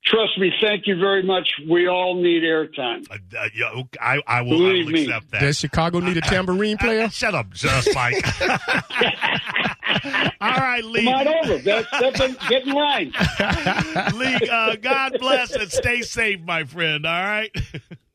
Trust 0.06 0.40
me. 0.40 0.52
Thank 0.62 0.88
you 0.88 0.98
very 1.00 1.22
much. 1.22 1.48
We 1.70 1.88
all 1.88 2.16
need 2.16 2.42
airtime. 2.44 3.06
Uh, 3.12 3.18
uh, 3.38 3.50
yeah, 3.54 3.84
I, 4.02 4.20
I 4.26 4.42
will, 4.42 4.66
I 4.66 4.72
will 4.84 4.96
accept 4.96 5.32
that. 5.32 5.42
Does 5.42 5.60
Chicago 5.60 6.00
need 6.00 6.18
a 6.18 6.22
tambourine 6.22 6.78
Uh, 6.80 6.84
player? 6.84 7.10
shut 7.10 7.36
up, 7.36 7.52
just 7.54 7.94
like. 7.94 8.16
All 10.42 10.50
right, 10.52 10.84
Lee. 10.84 11.06
Come 11.06 11.14
on 11.14 11.28
over. 11.28 11.58
That's, 11.60 11.88
that's 11.92 12.20
get 12.50 12.66
in 12.68 12.74
line. 12.74 13.08
Lee, 14.16 14.50
uh, 14.52 14.76
God 14.82 15.18
bless 15.20 15.56
and 15.56 15.72
stay 15.72 16.02
safe, 16.02 16.42
my 16.42 16.64
friend. 16.64 17.06
All 17.06 17.24
right. 17.24 17.56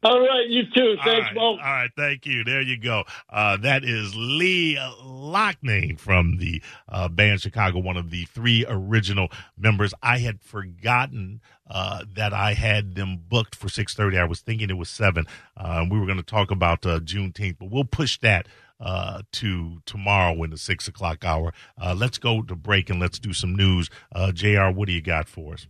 All 0.05 0.21
right, 0.21 0.49
you 0.49 0.65
too. 0.75 0.97
Thanks, 1.05 1.27
right, 1.27 1.35
Mo. 1.35 1.43
All 1.43 1.57
right, 1.59 1.91
thank 1.97 2.27
you. 2.27 2.43
There 2.43 2.61
you 2.61 2.77
go. 2.77 3.05
Uh, 3.31 3.57
that 3.59 3.85
is 3.85 4.13
Lee 4.17 4.77
Loughnane 5.05 5.99
from 5.99 6.39
the 6.39 6.61
uh, 6.89 7.09
band 7.09 7.41
Chicago, 7.41 7.79
one 7.79 7.97
of 7.97 8.11
the 8.11 8.25
three 8.25 8.65
original 8.69 9.29
members. 9.57 9.95
I 10.03 10.19
had 10.19 10.43
forgotten 10.43 11.41
uh, 11.71 12.05
that 12.17 12.33
I 12.33 12.55
had 12.55 12.97
them 12.97 13.21
booked 13.29 13.55
for 13.55 13.69
six 13.69 13.95
thirty. 13.95 14.19
I 14.19 14.25
was 14.25 14.41
thinking 14.41 14.71
it 14.71 14.77
was 14.77 14.89
seven. 14.89 15.25
Uh, 15.57 15.85
we 15.89 16.01
were 16.01 16.07
going 16.07 16.19
to 16.19 16.25
talk 16.25 16.51
about 16.51 16.85
uh, 16.85 16.99
Juneteenth, 16.99 17.59
but 17.61 17.71
we'll 17.71 17.85
push 17.85 18.19
that 18.19 18.49
uh, 18.83 19.23
to 19.33 19.81
tomorrow 19.87 20.43
in 20.43 20.51
the 20.51 20.59
six 20.59 20.89
o'clock 20.89 21.25
hour. 21.25 21.55
Uh, 21.81 21.95
let's 21.97 22.19
go 22.19 22.43
to 22.43 22.55
break 22.55 22.91
and 22.91 23.01
let's 23.01 23.19
do 23.19 23.33
some 23.33 23.55
news. 23.55 23.89
Uh, 24.15 24.33
Jr., 24.33 24.69
what 24.71 24.87
do 24.87 24.93
you 24.93 25.01
got 25.01 25.29
for 25.29 25.55
us? 25.55 25.67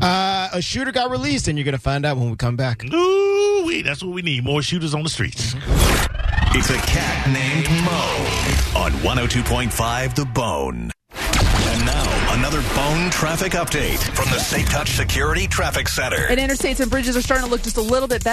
Uh, 0.00 0.48
a 0.52 0.62
shooter 0.62 0.92
got 0.92 1.10
released, 1.10 1.48
and 1.48 1.58
you're 1.58 1.64
going 1.64 1.74
to 1.74 1.80
find 1.80 2.06
out 2.06 2.16
when 2.16 2.30
we 2.30 2.36
come 2.36 2.54
back. 2.56 2.84
Ooh, 2.84 3.64
wee, 3.66 3.82
that's 3.82 4.02
what 4.04 4.14
we 4.14 4.22
need. 4.22 4.44
More 4.44 4.62
shooters 4.62 4.94
on 4.94 5.02
the 5.02 5.10
streets. 5.10 5.56
It's 6.52 6.68
a 6.68 6.78
cat 6.78 7.28
named 7.28 7.68
Mo 7.84 8.80
on 8.80 8.90
102.5 9.04 10.14
The 10.16 10.24
Bone. 10.24 10.90
And 11.12 11.86
now, 11.86 12.34
another 12.34 12.60
Bone 12.74 13.08
traffic 13.10 13.52
update 13.52 13.98
from 14.16 14.28
the 14.30 14.38
Safe 14.40 14.68
Touch 14.68 14.90
Security 14.90 15.46
Traffic 15.46 15.86
Center. 15.86 16.26
And 16.28 16.40
interstates 16.40 16.80
and 16.80 16.90
bridges 16.90 17.16
are 17.16 17.22
starting 17.22 17.46
to 17.46 17.50
look 17.50 17.62
just 17.62 17.76
a 17.76 17.80
little 17.80 18.08
bit 18.08 18.24
better. 18.24 18.28